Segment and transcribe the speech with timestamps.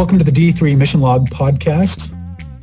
[0.00, 2.08] Welcome to the D3 Mission Log podcast.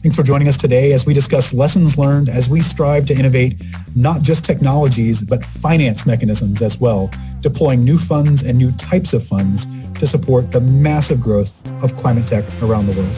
[0.02, 3.62] Thanks for joining us today as we discuss lessons learned as we strive to innovate
[3.96, 7.12] not just technologies, but finance mechanisms as well,
[7.42, 9.68] deploying new funds and new types of funds
[10.00, 13.16] to support the massive growth of climate tech around the world.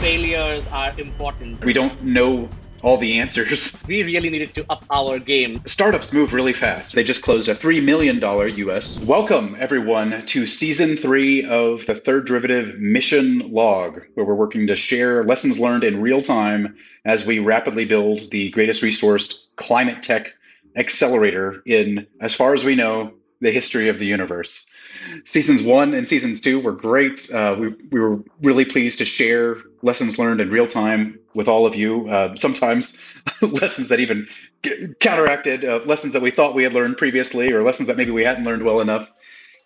[0.00, 1.62] Failures are important.
[1.62, 2.48] We don't know
[2.82, 3.82] all the answers.
[3.88, 5.62] We really needed to up our game.
[5.64, 6.94] Startups move really fast.
[6.94, 9.00] They just closed a $3 million US.
[9.00, 14.74] Welcome, everyone, to season three of the Third Derivative Mission Log, where we're working to
[14.74, 20.34] share lessons learned in real time as we rapidly build the greatest resourced climate tech
[20.76, 24.72] accelerator in, as far as we know, the history of the universe.
[25.24, 27.30] Seasons one and seasons two were great.
[27.32, 31.66] Uh, we, we were really pleased to share lessons learned in real time with all
[31.66, 32.08] of you.
[32.08, 33.00] Uh, sometimes
[33.40, 34.26] lessons that even
[35.00, 38.24] counteracted uh, lessons that we thought we had learned previously, or lessons that maybe we
[38.24, 39.10] hadn't learned well enough.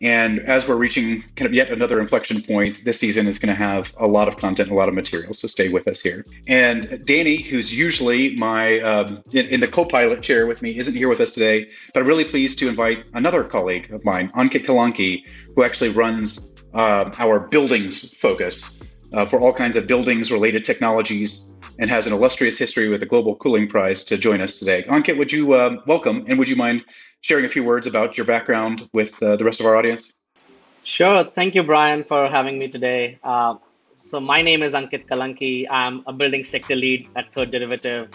[0.02, 3.62] And as we're reaching kind of yet another inflection point, this season is going to
[3.62, 5.33] have a lot of content, a lot of material.
[5.33, 6.25] So stay with us here.
[6.48, 11.08] And Danny, who's usually my um, in, in, the co-pilot chair with me, isn't here
[11.08, 11.69] with us today.
[11.95, 16.62] But I'm really pleased to invite another colleague of mine, Ankit Kalanki, who actually runs
[16.75, 22.59] uh, our buildings focus uh, for all kinds of buildings-related technologies and has an illustrious
[22.59, 24.83] history with the Global Cooling Prize to join us today.
[24.84, 26.84] Ankit, would you uh, welcome and would you mind
[27.20, 30.25] sharing a few words about your background with uh, the rest of our audience?
[30.84, 31.25] Sure.
[31.25, 33.19] Thank you, Brian, for having me today.
[33.23, 33.56] Uh,
[33.98, 35.67] so, my name is Ankit Kalanki.
[35.70, 38.09] I'm a building sector lead at Third Derivative.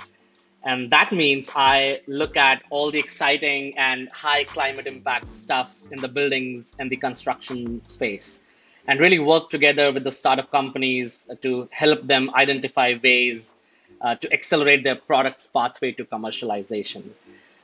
[0.63, 6.01] And that means I look at all the exciting and high climate impact stuff in
[6.01, 8.43] the buildings and the construction space
[8.87, 13.57] and really work together with the startup companies to help them identify ways
[14.01, 17.03] uh, to accelerate their product's pathway to commercialization.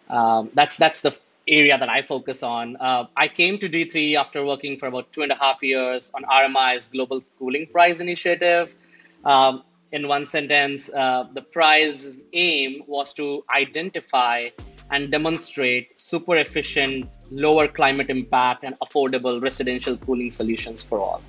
[0.09, 2.77] Um, that's that's the area that I focus on.
[2.77, 6.23] Uh, I came to D3 after working for about two and a half years on
[6.23, 8.75] RMI's Global Cooling Prize initiative.
[9.25, 14.49] Um, in one sentence, uh, the prize's aim was to identify
[14.93, 21.21] and demonstrate super efficient, lower climate impact, and affordable residential cooling solutions for all.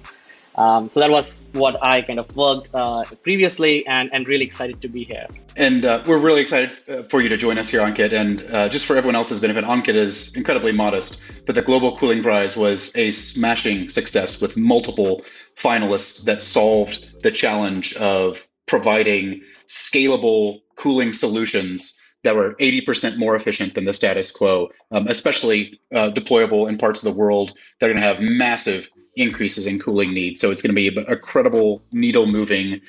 [0.57, 4.81] Um, so that was what I kind of worked uh, previously and, and really excited
[4.83, 5.27] to be here.
[5.57, 8.13] And uh, we're really excited uh, for you to join us here, Ankit.
[8.13, 12.23] And uh, just for everyone else's benefit, Ankit is incredibly modest, but the Global Cooling
[12.23, 15.23] Prize was a smashing success with multiple
[15.57, 23.75] finalists that solved the challenge of providing scalable cooling solutions that were 80% more efficient
[23.75, 27.91] than the status quo, um, especially uh, deployable in parts of the world that are
[27.91, 30.41] going to have massive increases in cooling needs.
[30.41, 32.81] So it's going to be a, credible needle moving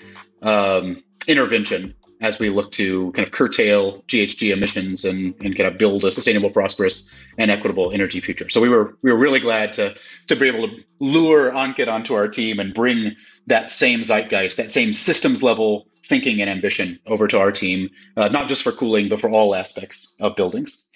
[0.42, 5.78] um, intervention as we look to kind of curtail GHG emissions and, and kind of
[5.78, 8.50] build a sustainable, prosperous, and equitable energy future.
[8.50, 9.96] So we were we were really glad to
[10.28, 13.16] to be able to lure Ankit onto our team and bring
[13.48, 18.28] that same zeitgeist, that same systems level thinking and ambition over to our team, uh,
[18.28, 20.90] not just for cooling, but for all aspects of buildings.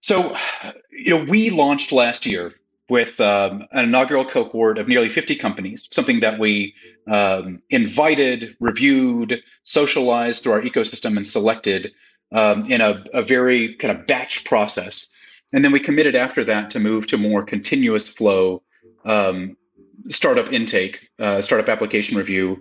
[0.00, 0.36] So,
[0.90, 2.54] you know, we launched last year
[2.88, 6.74] with um, an inaugural cohort of nearly 50 companies, something that we
[7.10, 11.92] um, invited, reviewed, socialized through our ecosystem, and selected
[12.32, 15.14] um, in a, a, very kind of batch process.
[15.52, 18.62] And then we committed after that to move to more continuous flow
[19.04, 19.56] um,
[20.06, 22.60] startup intake, uh, startup application review.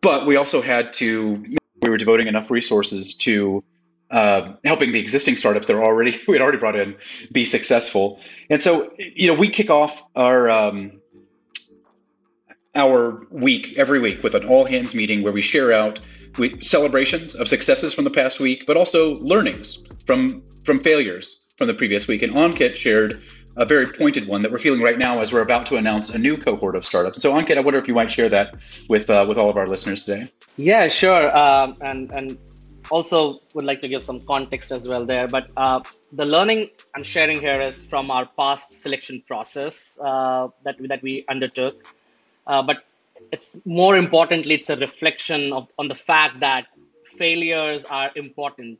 [0.00, 1.44] But we also had to,
[1.82, 3.62] we were devoting enough resources to
[4.10, 6.96] uh, helping the existing startups that are already we had already brought in
[7.32, 8.20] be successful.
[8.48, 11.00] And so, you know, we kick off our um,
[12.74, 16.04] our week every week with an all hands meeting where we share out
[16.38, 21.68] we, celebrations of successes from the past week, but also learnings from from failures from
[21.68, 22.22] the previous week.
[22.22, 23.22] And Ankit shared
[23.56, 26.18] a very pointed one that we're feeling right now as we're about to announce a
[26.18, 27.20] new cohort of startups.
[27.20, 28.56] So, Ankit, I wonder if you might share that
[28.88, 30.32] with uh, with all of our listeners today.
[30.56, 31.36] Yeah, sure.
[31.36, 32.38] Um, and and
[32.90, 35.26] also would like to give some context as well there.
[35.28, 35.80] But uh,
[36.12, 41.24] the learning I'm sharing here is from our past selection process uh, that that we
[41.28, 41.82] undertook.
[42.46, 42.84] Uh, but
[43.32, 46.66] it's more importantly, it's a reflection of on the fact that
[47.04, 48.78] failures are important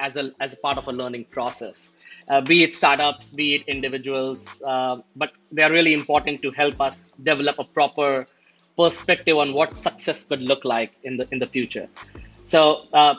[0.00, 1.96] as a as a part of a learning process.
[2.28, 6.80] Uh, be it startups, be it individuals, uh, but they are really important to help
[6.80, 8.26] us develop a proper
[8.76, 11.88] perspective on what success could look like in the in the future.
[12.44, 13.14] So uh,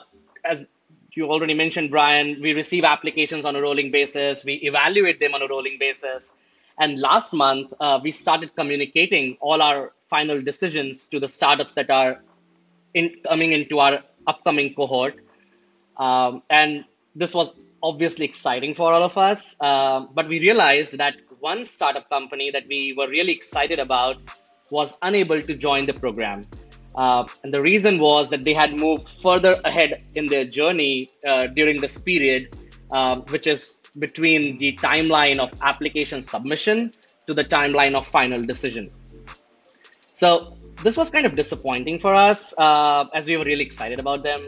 [0.46, 0.70] as
[1.16, 4.44] you already mentioned, Brian, we receive applications on a rolling basis.
[4.44, 6.34] We evaluate them on a rolling basis.
[6.80, 11.90] And last month, uh, we started communicating all our final decisions to the startups that
[11.90, 12.22] are
[12.94, 15.16] in, coming into our upcoming cohort.
[15.98, 16.86] Um, and
[17.16, 19.56] this was obviously exciting for all of us.
[19.60, 24.18] Uh, but we realized that one startup company that we were really excited about
[24.72, 26.46] was unable to join the program.
[26.96, 31.48] Uh, and the reason was that they had moved further ahead in their journey uh,
[31.48, 32.56] during this period,
[32.92, 36.92] um, which is between the timeline of application submission
[37.28, 38.90] to the timeline of final decision.
[40.14, 44.24] So this was kind of disappointing for us uh, as we were really excited about
[44.24, 44.44] them.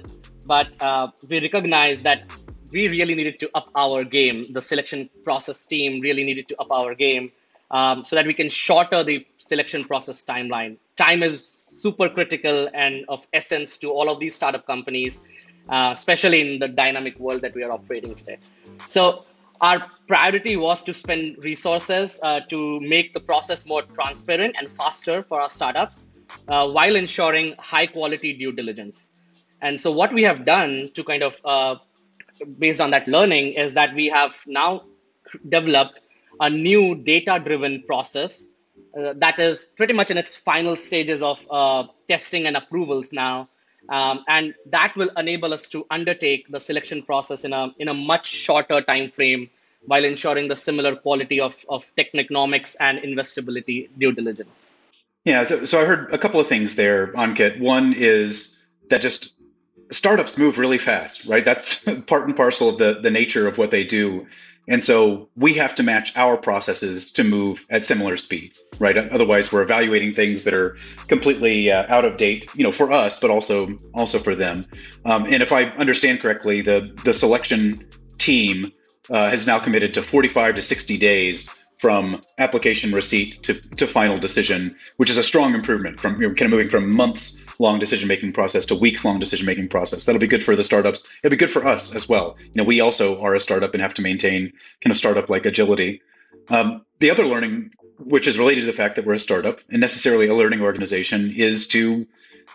[0.46, 2.30] But uh, we recognized that
[2.72, 4.48] we really needed to up our game.
[4.54, 7.32] The selection process team really needed to up our game
[7.72, 10.78] um, so that we can shorter the selection process timeline.
[10.96, 15.22] Time is super critical and of essence to all of these startup companies,
[15.70, 18.38] uh, especially in the dynamic world that we are operating today.
[18.88, 19.26] So
[19.62, 25.24] our priority was to spend resources uh, to make the process more transparent and faster
[25.24, 26.10] for our startups
[26.48, 29.12] uh, while ensuring high quality due diligence.
[29.62, 31.76] And so, what we have done to kind of, uh,
[32.60, 34.84] based on that learning, is that we have now
[35.50, 36.00] developed
[36.40, 38.56] a new data driven process
[38.98, 43.48] uh, that is pretty much in its final stages of uh, testing and approvals now
[43.90, 47.94] um, and that will enable us to undertake the selection process in a, in a
[47.94, 49.50] much shorter time frame
[49.86, 54.78] while ensuring the similar quality of, of techneconomics and investability due diligence.
[55.26, 57.60] Yeah, so, so I heard a couple of things there, Ankit.
[57.60, 59.35] One is that just
[59.92, 61.46] startups move really fast, right?
[61.46, 64.26] That's part and parcel of the, the nature of what they do.
[64.68, 68.98] And so we have to match our processes to move at similar speeds, right?
[68.98, 70.76] Otherwise, we're evaluating things that are
[71.08, 74.66] completely uh, out of date, you know, for us, but also also for them.
[75.06, 78.72] Um, and if I understand correctly, the the selection team
[79.12, 84.18] uh, has now committed to 45 to 60 days from application receipt to, to final
[84.18, 87.80] decision, which is a strong improvement from you know, kind of moving from months long
[87.80, 90.06] decision making process to weeks long decision making process.
[90.06, 91.08] That'll be good for the startups.
[91.24, 92.36] It'll be good for us as well.
[92.40, 94.52] You know, we also are a startup and have to maintain
[94.82, 96.02] kind of startup like agility.
[96.50, 99.80] Um, the other learning, which is related to the fact that we're a startup and
[99.80, 102.06] necessarily a learning organization, is to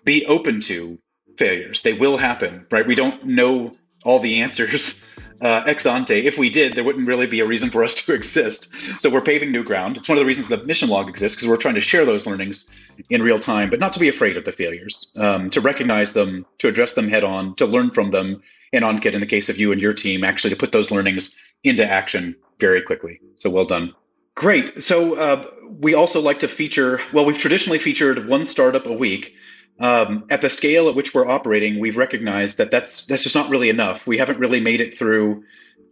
[0.05, 0.99] be open to
[1.37, 1.83] failures.
[1.83, 2.87] They will happen, right?
[2.87, 5.07] We don't know all the answers
[5.41, 6.27] uh, ex ante.
[6.27, 8.73] If we did, there wouldn't really be a reason for us to exist.
[9.01, 9.97] So we're paving new ground.
[9.97, 12.27] It's one of the reasons the mission log exists because we're trying to share those
[12.27, 12.75] learnings
[13.09, 16.45] in real time, but not to be afraid of the failures, um, to recognize them,
[16.59, 18.43] to address them head on, to learn from them,
[18.73, 21.41] and Ankit, in the case of you and your team, actually to put those learnings
[21.65, 23.21] into action very quickly.
[23.37, 23.95] So well done.
[24.35, 24.83] Great.
[24.83, 25.45] So uh,
[25.81, 29.35] we also like to feature, well, we've traditionally featured one startup a week.
[29.81, 33.49] Um, at the scale at which we're operating, we've recognized that that's that's just not
[33.49, 34.07] really enough.
[34.07, 35.43] We haven't really made it through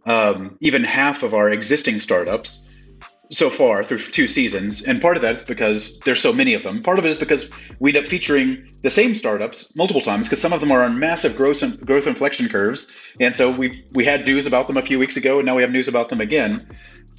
[0.05, 2.69] um, even half of our existing startups
[3.31, 6.63] so far through two seasons, and part of that is because there's so many of
[6.63, 6.81] them.
[6.81, 7.49] Part of it is because
[7.79, 10.99] we end up featuring the same startups multiple times because some of them are on
[10.99, 14.83] massive growth and growth inflection curves, and so we we had news about them a
[14.83, 16.67] few weeks ago, and now we have news about them again.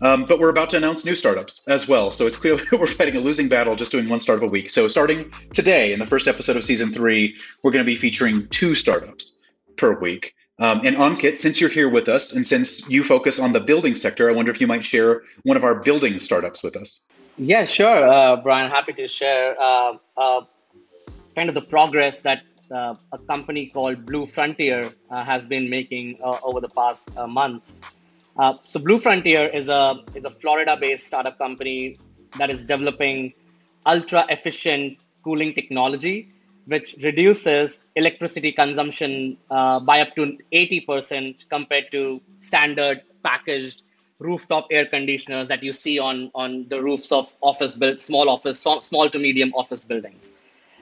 [0.02, 2.10] Um, but we're about to announce new startups as well.
[2.10, 4.70] So it's clear we're fighting a losing battle just doing one startup a week.
[4.70, 8.48] So starting today in the first episode of season three, we're going to be featuring
[8.48, 9.44] two startups
[9.76, 10.34] per week.
[10.58, 13.94] Um, and Ankit, since you're here with us and since you focus on the building
[13.94, 17.08] sector, I wonder if you might share one of our building startups with us.
[17.38, 18.70] Yeah, sure, uh, Brian.
[18.70, 20.42] Happy to share uh, uh,
[21.34, 26.18] kind of the progress that uh, a company called Blue Frontier uh, has been making
[26.22, 27.82] uh, over the past months.
[28.36, 31.96] Uh, so Blue Frontier is a is a Florida-based startup company
[32.38, 33.32] that is developing
[33.86, 36.32] ultra efficient cooling technology,
[36.66, 43.82] which reduces electricity consumption uh, by up to 80% compared to standard packaged
[44.18, 48.60] rooftop air conditioners that you see on on the roofs of office build small office
[48.60, 50.36] small to medium office buildings.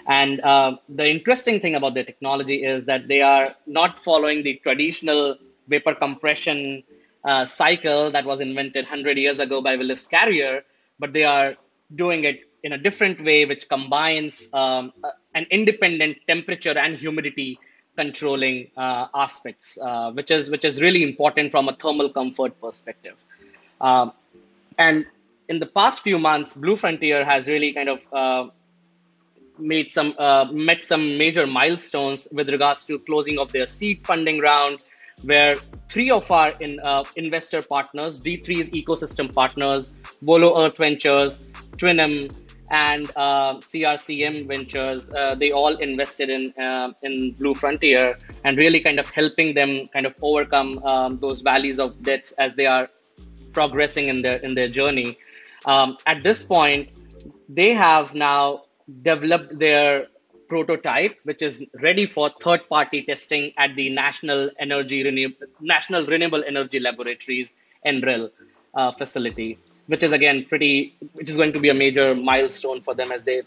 [0.07, 4.55] And uh, the interesting thing about their technology is that they are not following the
[4.63, 5.37] traditional
[5.69, 6.83] vapor compression
[7.25, 10.63] uh, cycle that was invented 100 years ago by Willis Carrier,
[10.99, 11.57] but they are
[11.95, 14.93] doing it in a different way, which combines um,
[15.35, 17.59] an independent temperature and humidity
[17.97, 23.17] controlling uh, aspects, uh, which is which is really important from a thermal comfort perspective.
[23.81, 24.13] Um,
[24.79, 25.07] and
[25.49, 28.49] in the past few months, Blue Frontier has really kind of uh,
[29.59, 34.41] made some uh, met some major milestones with regards to closing of their seed funding
[34.41, 34.85] round
[35.25, 35.57] where
[35.89, 42.31] three of our in, uh, investor partners, D3's ecosystem partners, Volo Earth Ventures, Twynam,
[42.71, 48.81] and uh, CRCM Ventures, uh, they all invested in uh, in Blue Frontier and really
[48.81, 52.89] kind of helping them kind of overcome um, those valleys of debts as they are
[53.53, 55.19] progressing in their in their journey.
[55.65, 56.95] Um, at this point,
[57.49, 58.65] they have now
[59.03, 60.09] developed their
[60.49, 66.81] prototype, which is ready for third-party testing at the National Energy Renewable, National Renewable Energy
[66.81, 68.31] Laboratories NREL
[68.75, 72.95] uh, facility, which is again pretty, which is going to be a major milestone for
[72.95, 73.43] them as they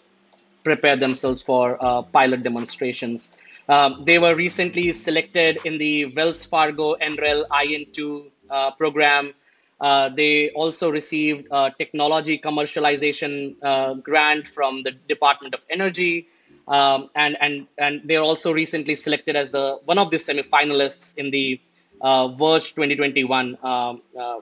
[0.64, 3.32] prepare themselves for uh, pilot demonstrations.
[3.70, 9.34] Um, they were recently selected in the Wells Fargo NREL IN2 uh, program.
[9.80, 16.28] Uh, they also received a technology commercialization uh, grant from the Department of Energy.
[16.72, 21.30] Um, and, and, and they're also recently selected as the one of the semifinalists in
[21.30, 21.60] the
[22.00, 24.40] uh, Verge 2021 um, uh,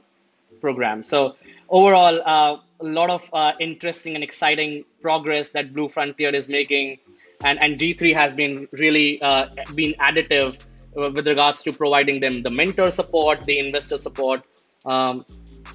[0.62, 1.02] program.
[1.02, 1.36] So
[1.70, 7.00] overall, uh, a lot of uh, interesting and exciting progress that Blue Frontier is making,
[7.44, 10.60] and and D3 has been really uh, been additive
[10.98, 14.44] uh, with regards to providing them the mentor support, the investor support,
[14.86, 15.26] um,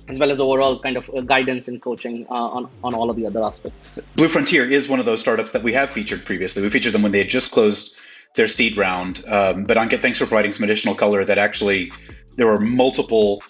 [0.09, 3.17] as well as overall kind of uh, guidance and coaching uh, on on all of
[3.17, 3.99] the other aspects.
[4.17, 6.63] Blue Frontier is one of those startups that we have featured previously.
[6.63, 7.97] We featured them when they had just closed
[8.35, 9.25] their seed round.
[9.29, 11.93] Um, but Ankit, thanks for providing some additional color that actually
[12.37, 13.43] there were multiple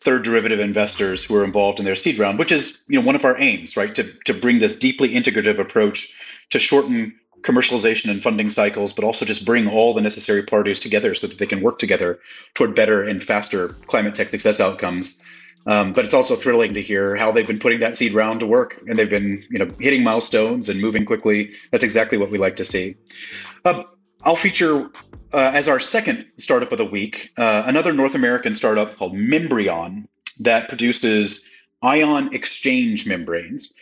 [0.00, 3.16] third derivative investors who were involved in their seed round, which is you know one
[3.16, 3.94] of our aims, right?
[3.94, 6.14] To to bring this deeply integrative approach
[6.50, 11.14] to shorten commercialization and funding cycles, but also just bring all the necessary parties together
[11.14, 12.18] so that they can work together
[12.54, 15.22] toward better and faster climate tech success outcomes.
[15.66, 18.46] Um, but it's also thrilling to hear how they've been putting that seed round to
[18.46, 21.50] work, and they've been you know hitting milestones and moving quickly.
[21.72, 22.96] That's exactly what we like to see.
[23.64, 23.82] Uh,
[24.24, 24.90] I'll feature
[25.32, 30.06] uh, as our second startup of the week uh, another North American startup called Membrion
[30.40, 31.48] that produces
[31.82, 33.78] ion exchange membranes.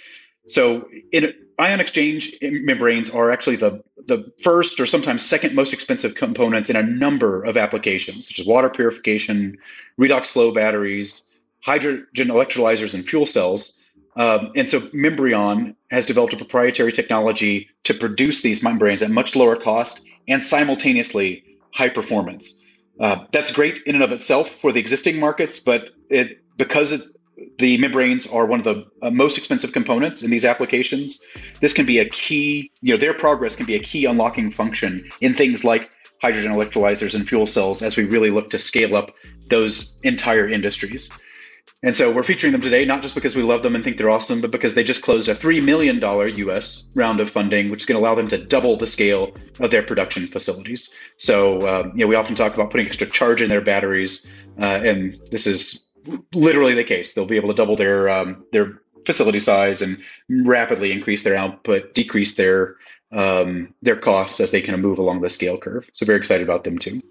[0.47, 6.15] So, in, ion exchange membranes are actually the, the first or sometimes second most expensive
[6.15, 9.57] components in a number of applications, such as water purification,
[9.99, 11.33] redox flow batteries,
[11.67, 13.83] hydrogen electrolyzers, and fuel cells.
[14.15, 19.35] Um, and so Membrion has developed a proprietary technology to produce these membranes at much
[19.35, 21.45] lower cost and simultaneously
[21.75, 22.65] high performance.
[23.01, 27.03] Uh, that's great in and of itself for the existing markets, but it because it,
[27.59, 31.21] the membranes are one of the uh, most expensive components in these applications.
[31.61, 35.05] This can be a key, you know, their progress can be a key unlocking function
[35.21, 35.91] in things like
[36.23, 39.15] hydrogen electrolyzers and fuel cells as we really look to scale up
[39.51, 41.11] those entire industries.
[41.83, 44.11] And so we're featuring them today, not just because we love them and think they're
[44.11, 47.87] awesome, but because they just closed a $3 million US round of funding, which is
[47.87, 50.97] going to allow them to double the scale of their production facilities.
[51.19, 54.81] So, um, you know, we often talk about putting extra charge in their batteries, uh,
[54.83, 55.95] and this is
[56.33, 57.13] literally the case.
[57.13, 61.95] They'll be able to double their, um, their facility size and rapidly increase their output,
[61.95, 62.77] decrease their,
[63.13, 65.89] um, their costs as they kind of move along the scale curve.
[65.93, 67.03] So very excited about them too.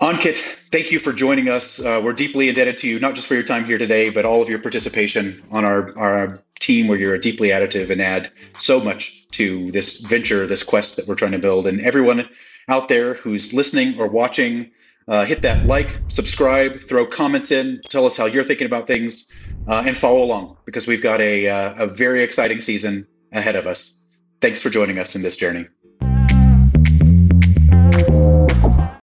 [0.00, 0.38] Ankit,
[0.72, 1.78] thank you for joining us.
[1.78, 4.40] Uh, we're deeply indebted to you, not just for your time here today, but all
[4.40, 9.28] of your participation on our, our team where you're deeply additive and add so much
[9.32, 11.66] to this venture, this quest that we're trying to build.
[11.66, 12.26] And everyone
[12.68, 14.70] out there who's listening or watching,
[15.06, 19.30] uh, hit that like, subscribe, throw comments in, tell us how you're thinking about things,
[19.68, 23.66] uh, and follow along because we've got a, uh, a very exciting season ahead of
[23.66, 24.08] us.
[24.40, 25.68] Thanks for joining us in this journey.